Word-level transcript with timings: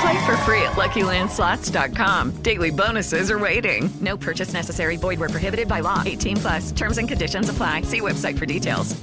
Play 0.00 0.18
for 0.26 0.36
free 0.44 0.62
at 0.62 0.76
LuckyLandSlots.com. 0.76 2.42
Daily 2.42 2.70
bonuses 2.70 3.30
are 3.30 3.38
waiting. 3.38 3.90
No 4.00 4.16
purchase 4.16 4.52
necessary. 4.52 4.96
Void 4.96 5.18
where 5.18 5.28
prohibited 5.28 5.66
by 5.66 5.80
law. 5.80 6.02
18 6.04 6.36
plus. 6.36 6.72
Terms 6.72 6.98
and 6.98 7.08
conditions 7.08 7.48
apply. 7.48 7.82
See 7.82 8.00
website 8.00 8.38
for 8.38 8.46
details. 8.46 8.96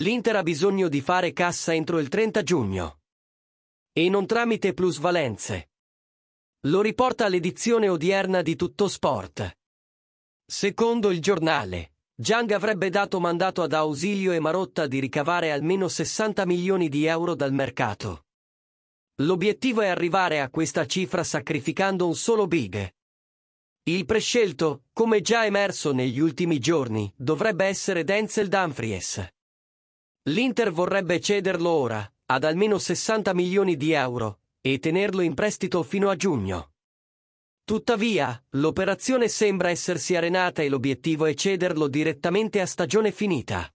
L'Inter 0.00 0.36
ha 0.36 0.42
bisogno 0.42 0.88
di 0.88 1.00
fare 1.00 1.32
cassa 1.32 1.72
entro 1.72 2.00
il 2.00 2.08
30 2.08 2.42
giugno. 2.42 2.98
E 3.92 4.08
non 4.08 4.26
tramite 4.26 4.74
plusvalenze. 4.74 5.68
Lo 6.66 6.80
riporta 6.80 7.28
l'edizione 7.28 7.88
odierna 7.88 8.42
di 8.42 8.56
Tutto 8.56 8.88
Sport. 8.88 9.56
Secondo 10.44 11.10
il 11.10 11.20
giornale, 11.20 11.92
Giang 12.16 12.50
avrebbe 12.50 12.90
dato 12.90 13.20
mandato 13.20 13.62
ad 13.62 13.72
Ausilio 13.72 14.32
e 14.32 14.40
Marotta 14.40 14.86
di 14.86 14.98
ricavare 14.98 15.52
almeno 15.52 15.88
60 15.88 16.44
milioni 16.44 16.88
di 16.88 17.04
euro 17.06 17.34
dal 17.34 17.52
mercato. 17.52 18.24
L'obiettivo 19.18 19.80
è 19.80 19.86
arrivare 19.86 20.40
a 20.40 20.50
questa 20.50 20.86
cifra 20.86 21.22
sacrificando 21.22 22.04
un 22.04 22.16
solo 22.16 22.48
big. 22.48 22.92
Il 23.84 24.06
prescelto, 24.06 24.86
come 24.92 25.20
già 25.20 25.44
emerso 25.44 25.92
negli 25.92 26.18
ultimi 26.18 26.58
giorni, 26.58 27.12
dovrebbe 27.16 27.64
essere 27.66 28.02
Denzel 28.02 28.48
Dumfries. 28.48 29.24
L'Inter 30.22 30.72
vorrebbe 30.72 31.20
cederlo 31.20 31.70
ora, 31.70 32.12
ad 32.26 32.42
almeno 32.42 32.78
60 32.78 33.32
milioni 33.34 33.76
di 33.76 33.92
euro, 33.92 34.40
e 34.60 34.80
tenerlo 34.80 35.20
in 35.20 35.34
prestito 35.34 35.84
fino 35.84 36.08
a 36.08 36.16
giugno. 36.16 36.72
Tuttavia, 37.62 38.42
l'operazione 38.50 39.28
sembra 39.28 39.70
essersi 39.70 40.16
arenata 40.16 40.62
e 40.62 40.68
l'obiettivo 40.68 41.26
è 41.26 41.34
cederlo 41.34 41.86
direttamente 41.86 42.60
a 42.60 42.66
stagione 42.66 43.12
finita. 43.12 43.72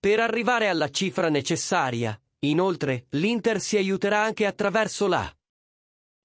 Per 0.00 0.18
arrivare 0.18 0.68
alla 0.68 0.90
cifra 0.90 1.28
necessaria, 1.28 2.20
Inoltre, 2.40 3.06
l'Inter 3.10 3.60
si 3.60 3.76
aiuterà 3.76 4.22
anche 4.22 4.46
attraverso 4.46 5.06
la 5.06 5.30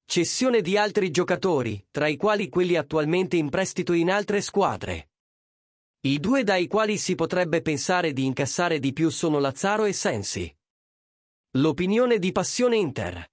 cessione 0.06 0.62
di 0.62 0.78
altri 0.78 1.12
giocatori, 1.12 1.86
tra 1.92 2.08
i 2.08 2.16
quali 2.16 2.48
quelli 2.48 2.76
attualmente 2.76 3.36
in 3.36 3.50
prestito 3.50 3.92
in 3.92 4.10
altre 4.10 4.40
squadre. 4.40 5.10
I 6.02 6.20
due 6.20 6.44
dai 6.44 6.68
quali 6.68 6.98
si 6.98 7.16
potrebbe 7.16 7.62
pensare 7.62 8.14
di 8.14 8.26
incassare 8.26 8.80
di 8.80 8.94
più 8.94 9.10
sono 9.10 9.40
Lazzaro 9.40 9.86
e 9.86 9.94
Sensi. 9.94 10.56
L'opinione 11.58 12.20
di 12.20 12.32
Passione 12.32 12.78
Inter. 12.78 13.32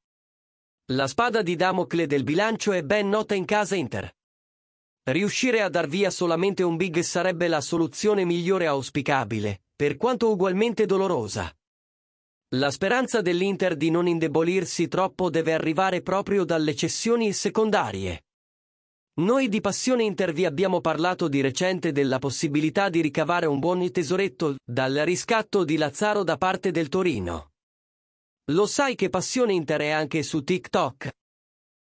La 0.86 1.06
spada 1.06 1.42
di 1.42 1.55
Damocle 1.55 2.06
del 2.06 2.24
bilancio 2.24 2.73
è 2.73 2.83
ben 2.83 3.08
nota 3.08 3.35
in 3.35 3.45
casa 3.45 3.77
Inter. 3.77 4.12
Riuscire 5.05 5.61
a 5.61 5.68
dar 5.68 5.86
via 5.86 6.11
solamente 6.11 6.62
un 6.62 6.77
big 6.77 6.98
sarebbe 7.01 7.46
la 7.46 7.61
soluzione 7.61 8.24
migliore 8.24 8.67
auspicabile, 8.67 9.64
per 9.77 9.96
quanto 9.96 10.30
ugualmente 10.30 10.86
dolorosa. 10.86 11.55
La 12.55 12.70
speranza 12.70 13.23
dell'Inter 13.23 13.77
di 13.77 13.89
non 13.89 14.07
indebolirsi 14.07 14.86
troppo 14.86 15.30
deve 15.30 15.55
arrivare 15.55 16.02
proprio 16.02 16.45
dalle 16.45 16.74
cessioni 16.74 17.33
secondarie. 17.33 18.24
Noi 19.20 19.48
di 19.48 19.63
Passione 19.63 20.05
Inter 20.05 20.35
vi 20.35 20.45
abbiamo 20.45 20.83
parlato 20.83 21.29
di 21.29 21.41
recente 21.41 21.92
della 21.92 22.18
possibilità 22.18 22.91
di 22.91 23.01
ricavare 23.01 23.46
un 23.46 23.58
buon 23.58 23.91
tesoretto 23.91 24.57
dal 24.62 24.92
riscatto 24.96 25.64
di 25.64 25.79
Lazzaro 25.79 26.24
da 26.24 26.36
parte 26.36 26.70
del 26.73 26.89
Torino. 26.89 27.52
Lo 28.51 28.67
sai 28.67 28.96
che 28.96 29.08
Passione 29.08 29.55
Inter 29.55 29.80
è 29.80 29.91
anche 29.91 30.23
su 30.23 30.45
TikTok? 30.45 31.11